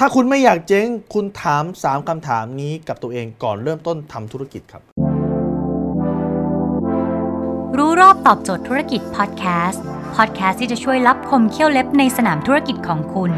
[0.00, 4.82] ถ้าคุณไม่อยากเจ๊ง คุณถาม 3คำถามนี้กับตัวเองก่อนเริ่มต้นทำธุรกิจครับ
[7.76, 9.82] รู้รอบตอบโจทย์ธุรกิจพอดแคสต์
[10.16, 13.32] พอดแคสต์ที่จะช่วยรับคมเขี้ยวเล็บในสนามธุรกิจของคุณ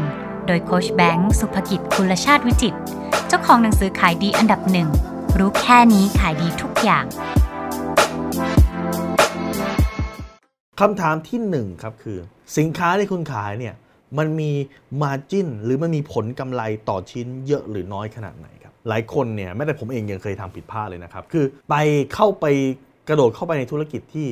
[0.47, 2.79] โดยโคชแบงค์สุภกิจคุณชาติวิจิตร
[3.27, 4.89] เจ้าของหนังสือขายดีอันดับหนึ่ง
[5.37, 7.05] รู้แค่นี้ขายดีทุกอย่าง
[10.79, 12.17] คำถามที่หนึ่งครับคือ
[12.57, 13.75] สินค้าที่คุณขายเนี่ย
[14.17, 14.51] มันมี
[15.01, 21.75] มาจิ้นหรือมันมีผลกำไรต่อชิ้นเยอะหรือน้อยขนาดไหนครับ หลายคนเนี่ยแม้แต่ผมเองยังเคยทำผิดพลาดเลยนะครับ คือไป
[22.13, 22.45] เข้าไป
[23.09, 24.27] กระโดดเข้าไปในธุรกิจที่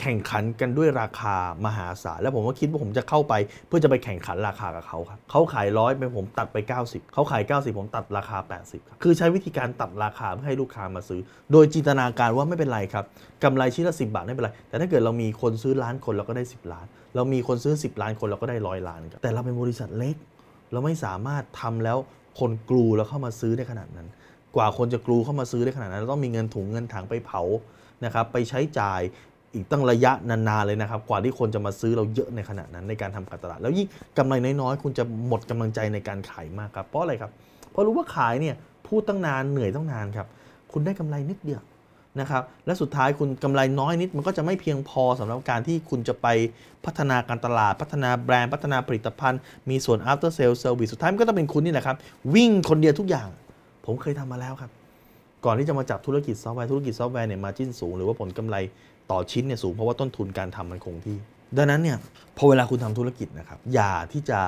[0.00, 1.36] แข่งขันกันด้วยราคา
[1.66, 3.34] มหาศาลแล้วผมก็คิดว่าผมจะเข้าไป
[3.68, 11.20] เพื่อจะไปแข่งขันราคากับเขาครับเขาขายร้อยไปผมตัดไป 90 เขาขาย 90 ผมตัดราคา 80ครับคือใช้วิธีการตัดราคาเพื่อให้ลูกค้ามาซื้อ
[11.52, 13.04] โดยจินตนาการว่าไม่เป็นไรครับ
[13.44, 20.16] กำไรชิ้นละ 10 บาทไม่เป็นไรแต่ถ้าเกิดเรามีคนซื้อล้านคนเราก็ได้ 10 ล้าน เรามีคนซื้อ 10 ล้านคนเราก็ได้ร้อยล้านครับแต่เราเป็นบริษัทเล็ก
[20.72, 21.98] เราไม่สามารถทำแล้ว
[22.40, 24.08] คนกลูแล้วเข้ามาซื้อได้ขนาดนั้น
[24.56, 27.42] กว่าคนจะกลูเข้ามาซื้อได้ขนาดนั้นเราต้องมีเงินถุงเงินถังไปเผา
[28.04, 29.00] นะครับไปใช้จ่าย
[29.54, 37.30] อีกตั้งระยะนานๆเลยนะครับ กว่าที่คนจะมาซื้อเราเยอะในขณะนั้นในการทำการตลาด แล้วยิ่งกำไรน้อยๆ คุณจะหมดกำลังใจในการขายมากครับ เพราะอะไรครับ
[37.70, 38.54] เพราะรู้ว่าขายเนี่ย
[38.86, 40.26] พูดตั้งนานเหนื่อยตั้งนานครับ
[40.72, 41.62] คุณได้กำไรนิดเดียว
[42.20, 46.26] นะครับ และสุดท้ายคุณกำไรน้อยนิด มันก็จะไม่เพียงพอสำหรับการที่คุณจะไป
[46.84, 49.40] พัฒนาการตลาด พัฒนาแบรนด์ พัฒนาผลิตภัณฑ์
[49.70, 51.96] มีส่วน after sale service สุดท้ายมันก็ต้องเป็นคุณนี่แหละครับ
[52.34, 53.28] วิ่งคนเดียวทุกอย่าง
[53.86, 54.70] ผมเคยทำมาแล้วครับ
[55.44, 58.56] ก่อนที่จะมาจับธุรกิจซอฟต์แวร์ธุรกิจซอฟต์แวร์เนี่ยมาจิ้นสูง หรือว่าผลกำไร
[59.10, 61.18] ต่อชิ้นเนี่ยสูงเพราะว่าต้นทุนการทำมันคงที่
[61.56, 61.96] ดังนั้นเนี่ย
[62.36, 64.40] พอเวลาคุณทำธุรกิจนะครับอย่าที่จะ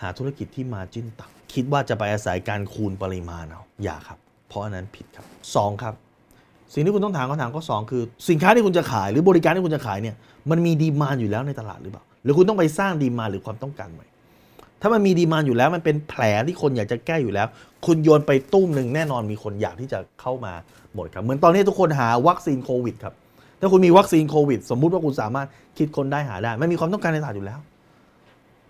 [0.00, 4.18] หาธุรกิจที่ margin ต่ำคิดว่าจะไปอาศัยการคูณปริมาณเอาอย่าครับ
[4.48, 5.94] เพราะอันนั้นผิดครับสองครับ
[6.74, 10.16] สิ่งที่คุณต้องถามคำถามข้อสองคือ สินค้าที่คุณจะขายหรือบริการที่คุณจะขายเนี่ย
[10.50, 14.06] มันมี demand อยู่แล้วในตลาดหรือเปล่า หรือคุณต้องไปสร้าง demand หรือความต้องการใหม่
[14.80, 17.46] ถ้ามันมี demand อยู่แล้วมันเป็นแผลที่คนอยากจะแก้อยู่แล้ว
[17.86, 20.52] คุณโยนไปตุ้มหนึ่งแน่นอนมีคนอยากที่จะเข้ามา
[20.94, 23.14] หมดครับ เหมือนตอนนี้ทุกคนหาวัคซีนโควิดครับ
[23.60, 27.58] ถ้าคุณมีวัคซีนโควิด สมมุติว่าคุณสามารถคิดคนได้หาได้มันมีความต้องการในตลาดอยู่แล้ว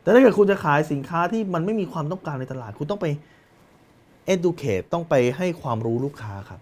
[0.02, 3.06] แต่ถ้าเกิดคุณจะขายสินค้าที่มันไม่มีความต้องการในตลาด คุณต้องไป
[4.34, 6.60] educate ต้องไปให้ความรู้ลูกค้าครับ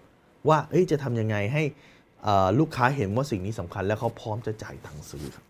[0.49, 0.57] ว่า
[0.91, 1.63] จะทำยังไงให้
[2.59, 5.45] ลูกค้าเห็นว่าสิ่งนี้สำคัญ แล้วเขาพร้อมจะจ่ายตังค์ซื้อครับ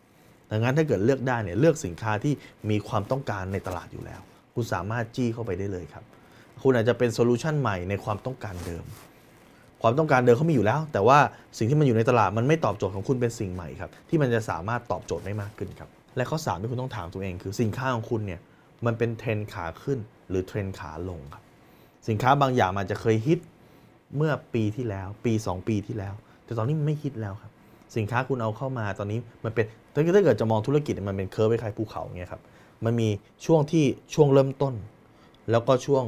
[0.52, 2.34] ดังนั้นถ้าเกิดเลือกได้เนี่ยเลือกสินค้าที่
[2.69, 4.22] มีความต้องการในตลาดอยู่แล้ว
[4.56, 6.03] คุณสามารถจี้เข้าไปได้เลยครับ
[6.63, 8.84] คุณอาจจะเป็นโซลูชันใหม่ในความต้องการเดิม
[9.81, 11.19] ความต้องการเดิมเขามีอยู่แล้ว แต่ว่า
[11.58, 18.40] สิ่งที่มันอยู่ในตลาดมันไม่ตอบโจทย์ของคุณเป็นสิ่งใหม่ครับที่มันจะสามารถตอบโจทย์ได้มากขึ้นครับ และข้อสามที่คุณต้องถามตัวเอง คือสินค้าของคุณเนี่ย
[18.85, 21.44] มันเป็นเทรนขาขึ้น หรือเทรนขาลงครับ
[22.08, 23.40] สินค้าบางอย่างมันอาจจะเคยฮิต
[24.16, 26.14] เมื่อปีที่แล้ว ปี 2 ปีที่แล้ว
[26.46, 27.52] แต่ตอนนี้มันไม่ฮิตแล้วครับ
[27.96, 32.42] สินค้าคุณเอาเข้ามาตอนนี้มันเป็นถ้าเกิดจะมองธุรกิจมันเป็น curve คล้ายภูเขาเงี้ยครับ
[32.86, 33.09] มันมี
[33.46, 34.74] ช่วงที่ช่วงเริ่มต้น
[35.52, 36.03] แล้วก็ช่วง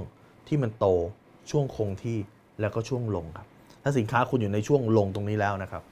[0.47, 0.85] ที่มันโต
[1.51, 2.18] ช่วงคงที่
[2.62, 3.47] แล้วก็ช่วงลงครับ
[3.84, 5.84] ถ้าสินค้าคุณอยู่ในช่วงลงตรงนี้แล้วนะครับ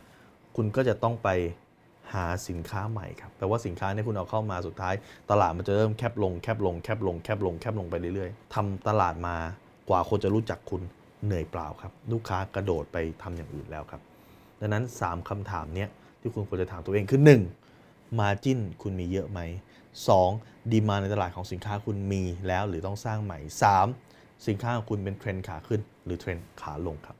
[0.56, 1.30] คุณก็จะต้องไป
[2.14, 4.94] หาสินค้าใหม่ครับแปลว่าสินค้าที่คุณเอาเข้ามาสุดท้าย
[5.32, 9.36] ตลาดมันจะเริ่มแคบลงแคบลงแคบลงแคบลงแคบลงไปเรื่อยๆทำตลาดมา
[9.90, 10.82] กว่าคนจะรู้จักคุณ
[11.26, 14.02] เหนื่อยเปล่าครับ ลูกค้ากระโดดไปทำอย่างอื่นแล้วครับ
[14.60, 17.22] ดังนั้น 3คำถามเนี้ยที่คุณควรจะถามตัวเองคือ
[17.66, 18.20] 1.
[18.20, 19.40] มาจิ้นคุณมีเยอะไหม
[20.08, 20.72] 2.
[20.72, 23.40] ดีมาในตลาดของสินค้าคุณมีแล้วหรือต้องสร้างใหม่
[23.94, 24.48] 3.
[24.48, 27.18] สินค้าของคุณเป็นเทรนขาขึ้น หรือเทรนขาลงครับ